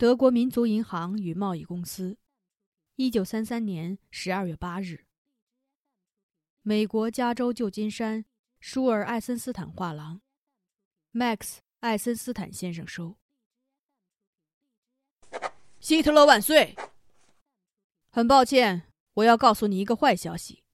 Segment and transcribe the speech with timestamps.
[0.00, 2.16] 德国民族银行与贸易公司，
[2.96, 5.04] 一九三三年十二月八日。
[6.62, 8.24] 美国加州旧金山
[8.60, 10.22] 舒尔艾森斯坦画廊
[11.12, 13.18] ，Max 艾森斯坦先生收。
[15.80, 16.74] 希特勒万岁！
[18.08, 20.64] 很抱歉，我要告诉你一个坏消息，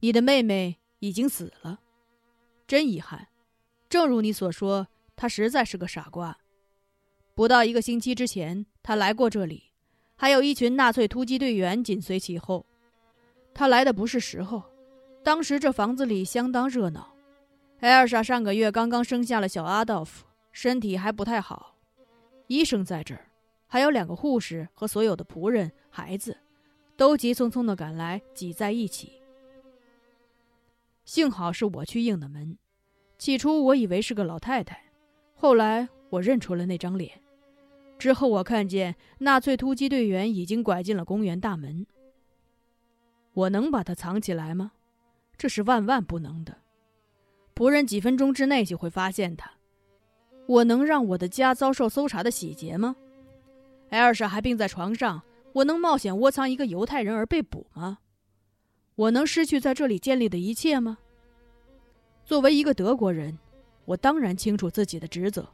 [0.00, 1.80] 你的妹妹已经死了，
[2.66, 3.28] 真遗憾。
[3.88, 6.38] 正如你所说，她实在是个傻瓜。
[7.36, 9.64] 不到一个星期之前，他来过这里，
[10.16, 12.64] 还有一群纳粹突击队员紧随其后。
[13.52, 14.62] 他来的不是时候，
[15.22, 17.12] 当时这房子里相当热闹。
[17.80, 21.76] 艾尔莎上个月刚刚生下了小阿道夫，身体还不太好。
[22.46, 23.26] 医生在这儿，
[23.66, 26.34] 还有两个护士和所有的仆人、孩子，
[26.96, 29.12] 都急匆匆地赶来，挤在一起。
[31.04, 32.56] 幸好是我去应的门，
[33.18, 34.82] 起初我以为是个老太太，
[35.34, 37.12] 后来我认出了那张脸。
[37.98, 41.86] 之后，我看见纳粹突击队员已经拐进了公园大门。
[43.32, 44.72] 我能把他藏起来吗？
[45.36, 46.58] 这是万万不能的。
[47.54, 49.50] 仆人几分钟之内就会发现他。
[50.46, 52.96] 我能让我的家遭受搜查的洗劫吗？
[53.90, 55.22] 艾尔莎还病在床上，
[55.54, 57.98] 我能冒险窝藏一个犹太人而被捕吗？
[58.94, 60.98] 我能失去在这里建立的一切吗？
[62.24, 63.38] 作为一个德国人，
[63.84, 65.48] 我当然清楚自己的职责。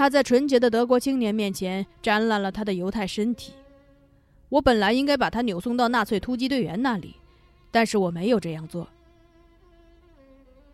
[0.00, 3.52] 他在纯洁的德国青年面前展览了他的犹太身体。
[4.48, 7.16] 我本来应该把他扭送到纳粹突击队员那里，
[7.70, 8.88] 但是我没有这样做。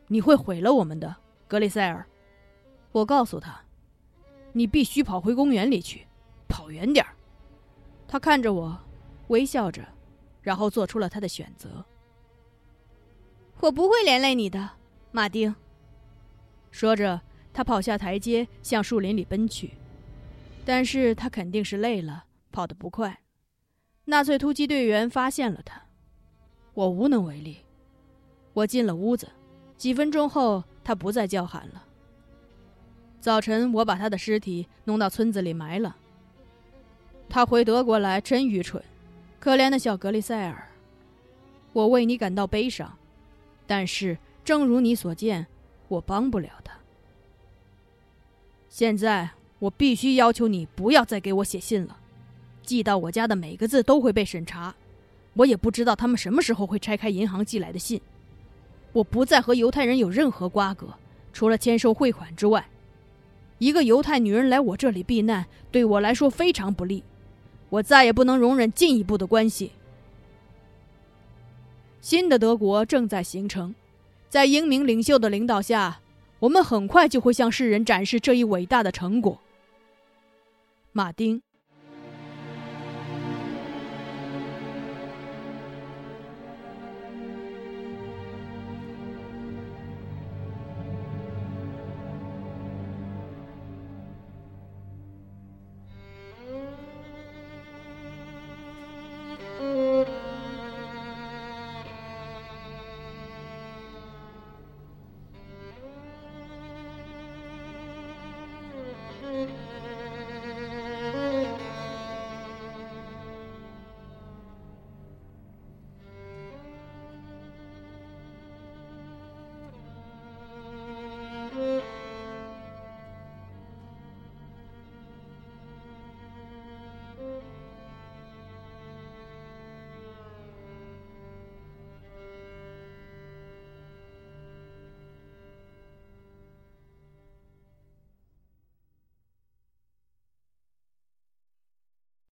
[0.07, 1.17] 你会毁了我们的，
[1.49, 2.07] 格里塞尔。
[2.93, 3.61] 我告诉他
[4.55, 6.07] ：“你必须跑回公园里去，
[6.47, 7.13] 跑远点儿。”
[8.07, 8.79] 他看着我，
[9.27, 9.85] 微笑着，
[10.41, 11.85] 然后做出了他的选择。
[13.59, 14.71] 我不会连累你的，
[15.11, 15.53] 马丁。
[16.71, 17.21] 说着。
[17.57, 19.71] 他跑下台阶，向树林里奔去，
[20.63, 23.23] 但是他肯定是累了，跑得不快。
[24.05, 25.81] 纳粹突击队员发现了他，
[26.75, 27.65] 我无能为力。
[28.53, 29.27] 我进了屋子，
[29.79, 31.83] 几分钟后，他不再叫喊了。
[33.23, 35.97] 早晨，我把他的尸体弄到村子里埋了。
[37.27, 38.85] 他回德国来真愚蠢，
[39.41, 40.69] 可怜的小格里塞尔。
[41.73, 42.99] 我为你感到悲伤，
[43.67, 45.47] 但是正如你所见，
[45.89, 46.76] 我帮不了他。
[48.77, 51.97] 现在我必须要求你不要再给我写信了，
[52.63, 54.75] 寄到我家的每个字都会被审查。
[55.33, 57.99] 我也不知道他们什么时候会拆开银行寄来的信。
[58.93, 60.89] 我不再和犹太人有任何瓜葛，
[61.33, 62.69] 除了签收汇款之外。
[63.57, 67.03] 一个犹太女人来我这里避难，对我来说非常不利。
[67.71, 69.73] 我再也不能容忍进一步的关系。
[72.03, 73.75] 新的德国正在形成，
[74.29, 76.01] 在英明领袖的领导下。
[76.39, 79.41] 我们很快就会向世人展示这一伟大的成果，
[80.93, 81.43] 马丁。